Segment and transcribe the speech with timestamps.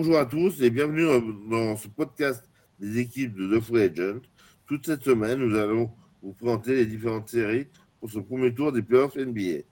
[0.00, 1.06] bonjour à tous et bienvenue
[1.50, 2.48] dans ce podcast
[2.78, 4.20] des équipes de The Free Agent.
[4.64, 5.90] Toute cette semaine, nous allons
[6.22, 7.66] vous présenter les différentes séries
[7.98, 9.64] pour ce premier tour des playoffs NBA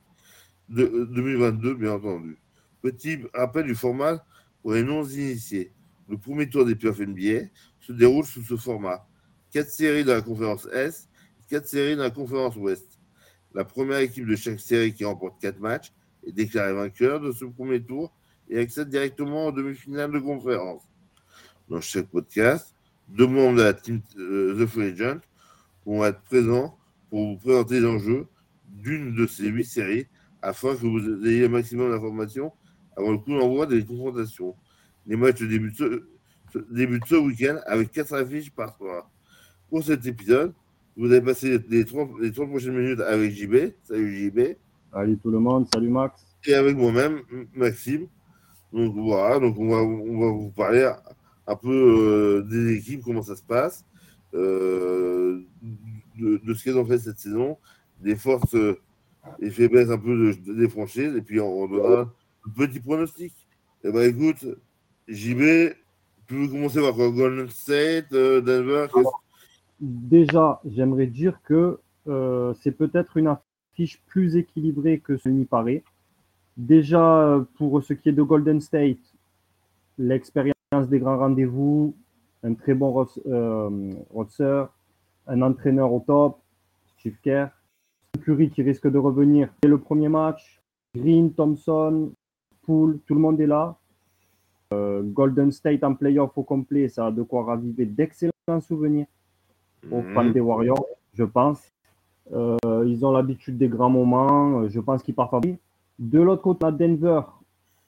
[0.69, 2.39] de 2022, bien entendu.
[2.83, 4.27] Petit rappel du format
[4.63, 5.71] pour les non-initiés.
[6.09, 7.47] Le premier tour des playoffs NBA
[7.79, 9.07] se déroule sous ce format.
[9.53, 11.09] Quatre séries dans la conférence Est,
[11.49, 12.99] quatre séries dans la conférence Ouest.
[13.55, 15.93] La première équipe de chaque série qui remporte quatre matchs
[16.27, 18.13] est déclarée vainqueur de ce premier tour
[18.49, 20.83] et accède directement aux demi-finales de conférence.
[21.69, 22.75] Dans chaque podcast,
[23.09, 25.21] deux membres de la team euh, The Free Agent
[25.85, 26.77] vont être présents
[27.11, 28.27] pour vous présenter les enjeux
[28.69, 30.07] d'une de ces huit séries
[30.43, 32.53] afin que vous ayez le maximum d'informations
[32.97, 34.55] avant le coup d'envoi des confrontations.
[35.07, 36.05] Les matchs débutent ce,
[36.71, 39.11] débutent ce week-end avec quatre affiches par soir.
[39.69, 40.53] Pour cet épisode,
[40.97, 43.73] vous avez passé les trois, les trois prochaines minutes avec JB.
[43.83, 44.57] Salut JB.
[44.93, 46.25] Salut tout le monde, salut Max.
[46.47, 47.21] Et avec moi-même,
[47.55, 48.07] Maxime.
[48.73, 50.91] Donc voilà, donc on va, on va vous parler
[51.47, 53.85] un peu euh, des équipes, comment ça se passe,
[54.35, 55.41] euh,
[56.19, 57.59] de, ce qu'elles ont fait cette saison,
[58.01, 58.81] des forces euh,
[59.41, 62.13] et faiblesses un peu de, des franchises, et puis on, on donnera
[62.47, 63.33] un petit pronostic.
[63.85, 64.45] Eh ben écoute,
[65.09, 65.41] JB,
[66.27, 68.89] tu veux commencer par Golden State, Denver
[69.79, 71.79] Déjà, j'aimerais dire que
[72.61, 75.85] c'est peut-être une affiche plus équilibrée que ce n'y paraît.
[76.57, 78.99] Déjà, pour ce qui est de Golden State,
[79.99, 80.55] l'expérience
[80.89, 81.95] des grands rendez-vous,
[82.43, 84.65] un très bon euh, roster,
[85.27, 86.39] un entraîneur au top,
[86.99, 87.49] Steve Kerr,
[88.23, 90.63] Curry qui risque de revenir dès le premier match,
[90.95, 92.13] Green, Thompson,
[92.63, 93.77] Poole, tout le monde est là.
[94.73, 99.07] Euh, Golden State en playoff au complet, ça a de quoi raviver d'excellents souvenirs
[99.91, 101.63] aux fans des Warriors, je pense.
[102.33, 105.41] Euh, ils ont l'habitude des grands moments, je pense qu'ils partent à
[105.99, 107.21] de l'autre côté, à Denver,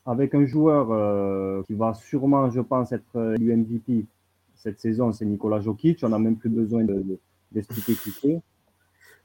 [0.06, 4.06] avec un joueur euh, qui va sûrement, je pense, être euh, l'UMVP
[4.54, 6.00] cette saison, c'est Nicolas Jokic.
[6.02, 6.84] On n'a même plus besoin
[7.52, 8.40] d'expliquer de, qui c'est.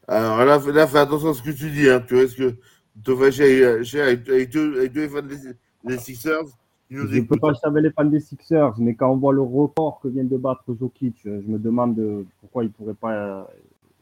[0.08, 1.90] Alors là, là, fais attention à ce que tu dis.
[1.90, 2.04] Hein.
[2.06, 2.56] Tu risques de
[3.04, 3.66] te fâcher
[4.00, 5.38] avec, deux, fans des,
[5.86, 6.46] des Sixers.
[6.90, 10.02] je ne peux pas avec les fans des Sixers, mais quand on voit le record
[10.02, 12.00] que vient de battre Jokic, je me demande
[12.42, 13.50] pourquoi il pourrait pas.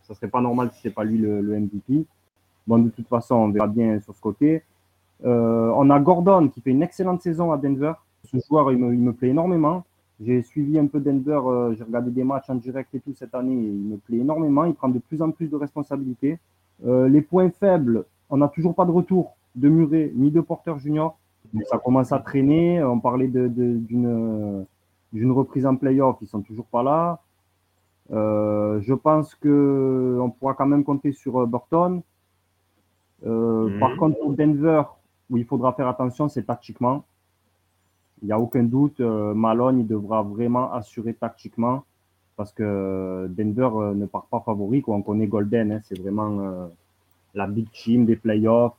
[0.01, 2.06] Ça serait pas normal si c'est pas lui le, le MVP.
[2.67, 4.63] Bon, de toute façon, on verra bien sur ce côté.
[5.25, 7.93] Euh, on a Gordon qui fait une excellente saison à Denver.
[8.23, 9.83] Ce joueur, il me, plaît énormément.
[10.19, 13.33] J'ai suivi un peu Denver, euh, j'ai regardé des matchs en direct et tout cette
[13.33, 13.53] année.
[13.53, 14.65] il me plaît énormément.
[14.65, 16.39] Il prend de plus en plus de responsabilités.
[16.85, 20.73] Euh, les points faibles, on n'a toujours pas de retour de Murray ni de Porter
[20.77, 21.17] Junior.
[21.53, 22.83] Mais ça commence à traîner.
[22.83, 24.65] On parlait d'une
[25.11, 26.17] d'une reprise en playoff.
[26.21, 27.19] Ils sont toujours pas là.
[28.09, 32.01] je pense qu'on pourra quand même compter sur Burton.
[33.25, 33.79] Mhm.
[33.79, 34.83] Par contre, pour Denver,
[35.31, 37.06] où il faudra faire attention, c'est tactiquement.
[38.22, 41.86] Il n'y a aucun doute, euh, Malone, il devra vraiment assurer tactiquement
[42.36, 44.81] parce que Denver euh, ne part pas favori.
[44.81, 44.96] Quoi.
[44.96, 46.68] On connaît Golden, hein, c'est vraiment euh,
[47.34, 48.78] la big team des playoffs.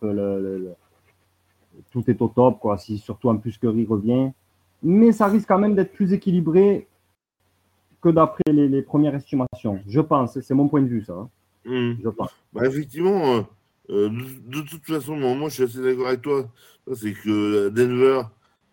[1.90, 2.76] tout est au top, quoi.
[2.76, 4.30] Si, surtout en plus Curry revient.
[4.82, 6.86] Mais ça risque quand même d'être plus équilibré
[8.00, 9.80] que d'après les, premières estimations.
[9.86, 11.14] Je pense, c'est mon point de vue, ça.
[11.14, 11.28] Hein.
[11.64, 11.94] Hmm.
[12.02, 12.30] Je pense.
[12.52, 13.44] Bah, effectivement,
[13.92, 14.08] euh,
[14.46, 16.50] de, toute façon, moi, je suis assez d'accord avec toi.
[16.94, 18.22] C'est que Denver,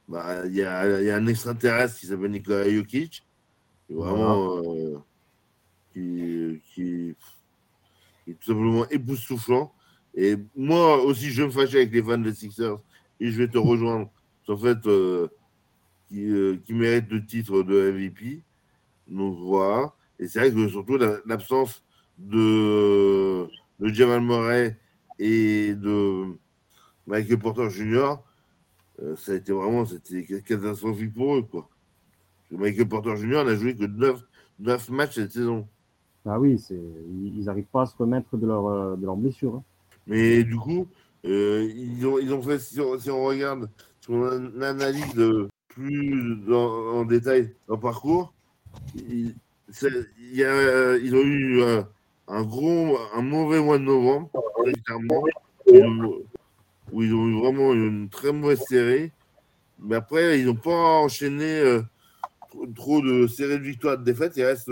[0.07, 3.25] bah, il y, a, y, a, un extraterrestre qui s'appelle Nikola Jokic,
[3.85, 4.97] qui est vraiment euh,
[5.93, 7.15] qui, qui,
[8.27, 9.73] est tout simplement époustouflant.
[10.15, 12.79] Et moi aussi, je me fâche avec les fans des Sixers
[13.19, 14.09] et je vais te rejoindre.
[14.47, 15.27] En fait, euh,
[16.07, 16.27] qui,
[16.65, 18.41] qui mérite le titre de MVP.
[19.07, 19.93] Donc voilà.
[20.17, 21.83] Et c'est vrai que surtout l'absence
[22.17, 23.47] de,
[23.79, 24.75] de Jamal Murray
[25.19, 26.25] et de
[27.05, 28.15] Michael Porter Jr.,
[29.01, 31.43] euh, ça a été vraiment c'était catastrophique pour eux.
[31.43, 31.69] Quoi.
[32.51, 33.43] Michael Porter Jr.
[33.45, 34.21] n'a joué que 9,
[34.59, 35.67] 9, matchs cette saison.
[36.25, 39.55] Ah oui, ils n'arrivent pas à se remettre de leur, euh, de leur blessure.
[39.55, 39.63] Hein.
[40.07, 40.87] Mais du coup,
[41.25, 43.69] euh, ils, ont, ils ont fait, si on, si on regarde,
[44.01, 45.15] si on analyse
[45.67, 48.33] plus en détail leur parcours,
[48.95, 49.35] ils,
[50.33, 51.63] y a, ils ont eu
[52.29, 54.29] un gros, un mauvais mois de novembre,
[54.85, 55.23] clairement,
[56.91, 59.11] où ils ont eu vraiment une très mauvaise série.
[59.79, 61.81] Mais après, ils n'ont pas enchaîné euh,
[62.75, 64.33] trop, de séries de victoires de défaites.
[64.37, 64.71] Ils restent,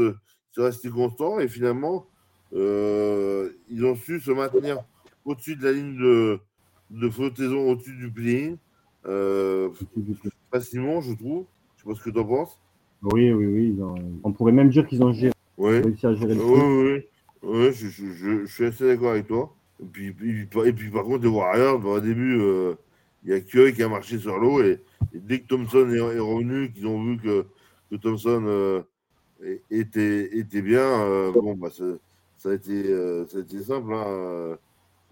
[0.55, 2.05] ils restent constants et finalement,
[2.53, 4.79] euh, ils ont su se maintenir
[5.25, 6.39] au-dessus de la ligne de,
[6.91, 8.55] de flottaison, au-dessus du play
[9.05, 9.69] euh,
[10.51, 11.45] facilement, je trouve.
[11.77, 12.59] Je sais pas ce que tu en penses.
[13.01, 13.77] Oui, oui, oui.
[14.23, 16.93] On pourrait même dire qu'ils ont géré, réussi à gérer le oui, oui.
[16.93, 17.05] Oui,
[17.43, 19.53] je, je, je, suis assez d'accord avec toi.
[19.81, 20.07] Et puis,
[20.65, 22.75] et puis, par contre, les Warriors, bah, au début, euh,
[23.23, 24.81] il y a Curry qui a marché sur l'eau et,
[25.13, 27.45] dès que Thompson est, revenu, qu'ils ont vu que,
[27.89, 28.81] que Thompson euh,
[29.69, 32.85] était, était bien, bon, bah, ça, a été,
[33.27, 33.93] ça a été simple.
[33.93, 34.57] Hein.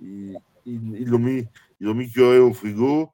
[0.02, 1.46] Ils, ils, mis,
[1.80, 3.10] ils ont mis Curry au frigo.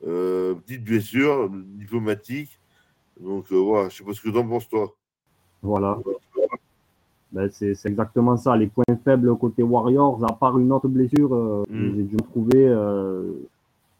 [0.00, 2.58] petite blessure diplomatique.
[3.20, 4.94] Donc, voilà, je sais pas ce que tu en penses, toi.
[5.62, 5.98] Voilà.
[7.32, 8.56] Ben, c'est exactement ça.
[8.56, 11.96] Les points faibles côté Warriors, à part une autre blessure, euh, mm.
[11.96, 13.22] j'ai dû me trouver euh,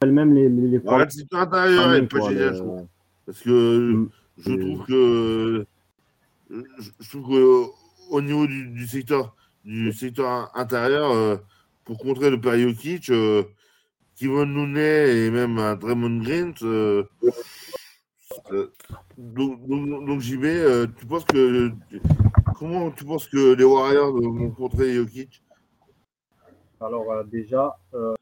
[0.04, 2.62] même les, les, les ouais, c'est intérieur et pas génial, je
[3.26, 4.08] Parce que mm.
[4.38, 5.66] je trouve que
[6.50, 7.64] je, trouve que
[8.10, 11.36] au niveau du, du secteur du secteur intérieur, euh,
[11.84, 13.44] pour contrer le père Jokic, euh,
[14.16, 17.04] Kevin Nounet et même un Draymond Green, euh,
[19.16, 20.86] donc, donc, donc j'y vais.
[20.98, 21.70] tu penses que
[22.62, 25.42] Comment tu penses que les Warriors vont contrer Jokic?
[26.80, 28.14] Alors euh, déjà, euh,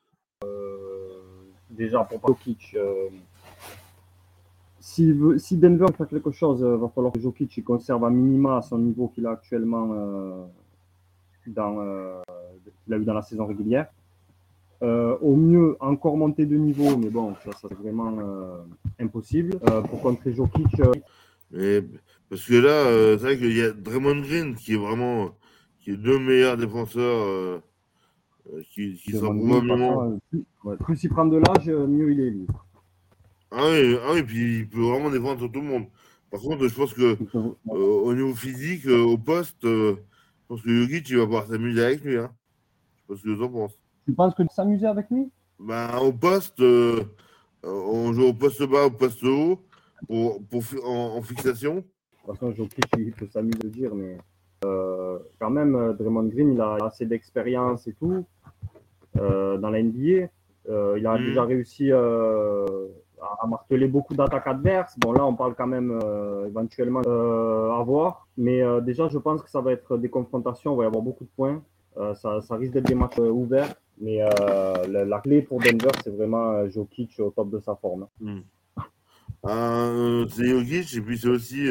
[1.69, 3.11] déjà pour Jokic, euh,
[4.79, 8.63] si, si, Denver fait quelque chose, il va falloir que Jokic conserve un minima à
[8.63, 10.49] son niveau qu'il a actuellement
[11.47, 12.23] dans,
[12.87, 13.89] qu'il a eu dans la saison régulière.
[14.81, 18.17] au mieux, encore monter de niveau, mais bon, ça, ça c'est vraiment
[18.99, 19.59] impossible.
[19.91, 20.81] pour contrer Jokic,
[21.51, 21.83] mais,
[22.31, 25.35] parce que là, euh, c'est vrai qu'il y a Draymond Green qui est vraiment
[25.81, 27.61] qui est le meilleur défenseur euh,
[28.53, 30.17] euh, qui, qui sera probablement.
[30.85, 32.47] Plus, il prend de l'âge, mieux il est lui.
[33.51, 35.87] Ah oui, ah oui, puis il peut vraiment défendre tout le monde.
[36.31, 37.19] Par contre, je pense que
[37.67, 39.97] au niveau physique, au poste, je
[40.47, 42.17] pense que Yogi, tu vas pouvoir s'amuser avec lui.
[42.17, 42.31] Hein.
[42.95, 43.79] Je sais pas ce que tu en penses.
[44.07, 45.29] Tu penses que s'amuser avec lui?
[45.59, 46.63] Ben, Au poste,
[47.65, 49.59] on joue au poste bas, au poste haut
[50.07, 51.85] pour, pour, en, fixation
[52.23, 54.17] De toute façon, Jokic, il peut s'amuser de dire, mais
[54.65, 58.25] euh, quand même, euh, Draymond Green, il a assez d'expérience et tout
[59.19, 60.29] euh, dans la NBA.
[60.69, 61.25] il a hmm.
[61.25, 64.99] déjà réussi à marteler beaucoup d'attaques adverses.
[64.99, 65.99] Bon, là, on parle quand même
[66.47, 68.29] éventuellement à voir.
[68.37, 70.75] Mais déjà, je pense que ça va être des confrontations.
[70.75, 71.63] Il va y avoir beaucoup de points.
[72.15, 73.75] Ça, ça, risque d'être des matchs ouverts.
[74.01, 74.21] Mais
[74.89, 78.07] la, clé pour Denver, c'est vraiment Jokic au top de sa forme.
[78.21, 78.41] Hmm.
[79.47, 81.69] Euh, c'est Jokic et puis c'est aussi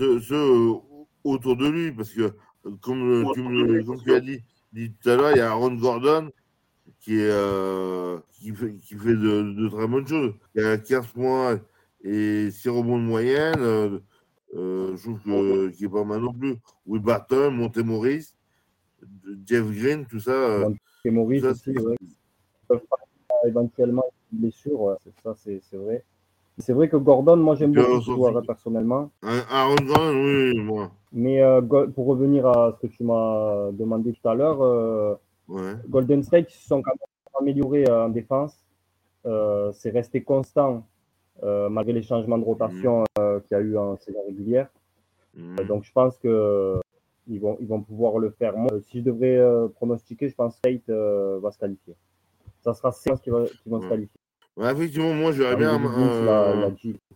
[0.00, 0.74] euh, ceux, euh,
[1.22, 2.32] autour de lui parce que
[2.80, 4.42] comme, tu, as dit,
[4.72, 6.30] tout à l'heure, il y a Aaron Gordon
[7.00, 10.34] qui, est, qui, fait, qui fait de, très bonnes choses.
[10.54, 11.60] Il y a 15 points
[12.02, 14.00] et 6 rebonds de moyenne.
[14.52, 15.20] je trouve
[15.72, 16.56] qu'il n'est pas mal non plus.
[16.86, 18.34] Will Barton, Montemoris,
[19.46, 20.66] Jeff Green, tout ça.
[21.04, 21.96] Montemoris aussi, ouais.
[23.46, 26.02] Éventuellement, une blessure, ouais, ça, c'est vrai.
[26.58, 29.10] C'est vrai que Gordon, moi j'aime beaucoup ce joueur personnellement.
[29.22, 30.90] Aaron Gordon, oui, moi.
[31.12, 35.14] Mais euh, pour revenir à ce que tu m'as demandé tout à l'heure, euh,
[35.88, 38.56] Golden State se sont quand même améliorés euh, en défense.
[39.72, 40.86] c'est resté constant
[41.42, 43.40] malgré les changements de rotation mhm.
[43.42, 44.68] qu'il y a eu en saison régulière.
[45.36, 45.66] Mhm.
[45.66, 46.80] donc je pense que
[47.26, 48.56] ils vont, ils vont pouvoir le faire.
[48.56, 49.40] Moi, si je devrais
[49.74, 50.88] pronostiquer, je pense que State
[51.42, 51.94] va se qualifier.
[52.60, 54.20] Ça sera State qui, va, qui vont se qualifier.
[54.56, 55.80] Ouais, effectivement, moi, j'aurais bien.
[55.80, 56.70] Il, a,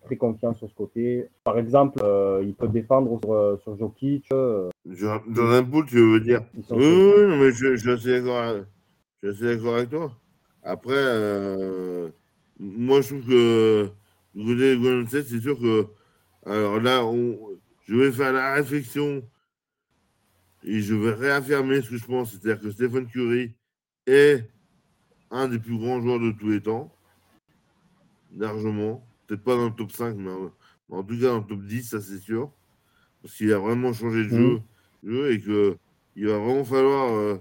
[0.04, 1.28] très confiant sur ce côté.
[1.44, 4.26] Par exemple, euh, il peut défendre sur, euh, sur Jokic.
[4.32, 9.90] Euh, dans un pool, tu veux dire Oui, oui, mais je, je suis d'accord avec
[9.90, 10.10] toi.
[10.64, 12.10] Après,
[12.58, 13.88] moi, je trouve que
[14.34, 15.86] du côté de Golden State, c'est sûr que.
[16.44, 17.38] Alors là, on,
[17.86, 19.22] je vais faire la réflexion
[20.64, 23.54] et je vais réaffirmer ce que je pense, c'est-à-dire que Stephen Curry
[24.06, 24.48] est
[25.30, 26.90] un des plus grands joueurs de tous les temps
[28.36, 29.06] largement.
[29.26, 30.30] Peut-être pas dans le top 5, mais
[30.90, 32.50] en, tout cas dans le top 10, ça c'est sûr.
[33.22, 34.62] Parce qu'il a vraiment changé de jeu,
[35.02, 35.10] mm.
[35.10, 37.36] jeu et qu'il va vraiment falloir euh,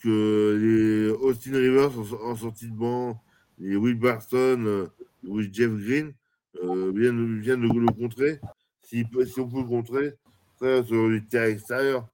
[0.00, 1.90] que les Austin Rivers
[2.22, 3.22] en, sortie de banc,
[3.58, 4.86] les Will Barton euh,
[5.26, 6.12] ou Jeff Green
[6.62, 8.40] euh, viennent, viennent le, le, contrer.
[8.82, 10.14] Si, si, on peut le contrer,
[10.58, 12.08] sur les terrains extérieurs.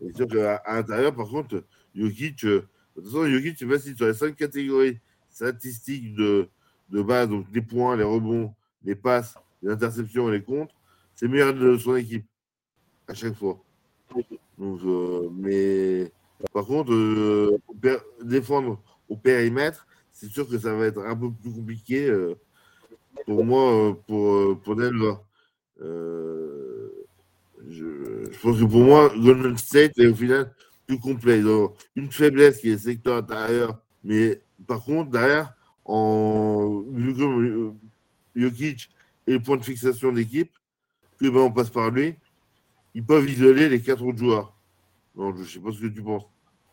[0.00, 4.14] C'est sûr qu'à l'intérieur, par contre, Jokic, de toute façon, Jokic, c'est facile sur les
[4.14, 4.98] cinq catégories
[5.30, 6.48] statistiques de,
[6.90, 8.54] de base, donc les points, les rebonds,
[8.84, 10.74] les passes, les interceptions et les contres,
[11.14, 12.26] c'est meilleur de son équipe
[13.06, 13.62] à chaque fois.
[14.58, 16.12] Donc, euh, mais
[16.52, 17.58] par contre, euh,
[18.22, 22.34] défendre au périmètre, c'est sûr que ça va être un peu plus compliqué euh,
[23.26, 25.14] pour moi, pour, pour Denver.
[27.68, 30.52] Je, pense que pour moi, Golden State est au final
[30.86, 31.38] plus complet.
[31.38, 37.14] Ils ont une faiblesse qui est le secteur intérieur, mais par contre, derrière, en vu
[37.14, 37.70] que euh,
[38.36, 38.90] Jokic
[39.26, 40.52] est le point de fixation d'équipe,
[41.20, 42.14] que ben, on passe par lui,
[42.94, 44.54] ils peuvent isoler les quatre autres joueurs.
[45.16, 46.24] Non, je ne sais pas ce que tu penses.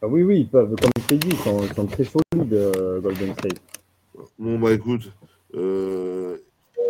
[0.01, 0.75] Ah oui, oui, ils peuvent.
[0.75, 3.61] Comme je t'ai dit, ils sont, très solides, euh, Golden State.
[4.37, 5.11] Bon, bah écoute,
[5.55, 6.37] euh,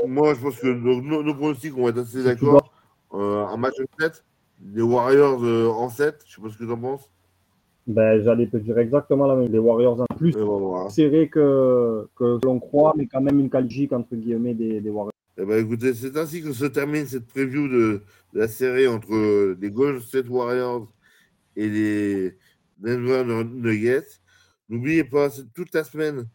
[0.05, 2.71] moi je pense que nos, nos, nos pronostics vont être assez d'accord.
[3.13, 4.23] Euh, un match en 7,
[4.73, 7.09] les Warriors en 7, je sais pas ce que tu en penses.
[7.87, 9.51] Ben, J'allais te dire exactement la même.
[9.51, 10.89] Les Warriors en plus voilà.
[10.89, 15.13] serré que, que l'on croit, mais quand même une qualifique entre guillemets des, des Warriors.
[15.37, 18.01] Eh ben, écoutez, c'est ainsi que se termine cette preview de,
[18.33, 20.91] de la série entre les Golden State Warriors
[21.55, 22.37] et les
[22.77, 24.19] Denver Nuggets.
[24.67, 26.27] N'oubliez pas, toute la semaine,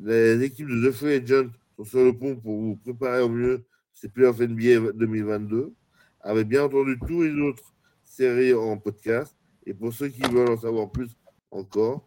[0.00, 3.64] les équipes de The Free Agent sont sur le pont pour vous préparer au mieux
[3.92, 5.72] ces playoffs NBA 2022,
[6.20, 9.34] avec bien entendu tous les autres séries en podcast.
[9.66, 11.08] Et pour ceux qui veulent en savoir plus
[11.50, 12.04] encore,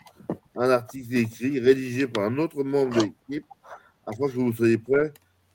[0.56, 3.46] un article écrit, rédigé par un autre membre de l'équipe,
[4.06, 5.14] afin que vous soyez prêts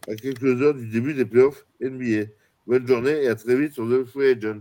[0.08, 2.30] à quelques heures du début des playoffs NBA.
[2.66, 4.60] Bonne journée et à très vite sur The Free Agent.